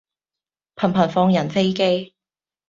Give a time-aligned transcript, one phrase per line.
[0.77, 2.15] 頻頻放人飛機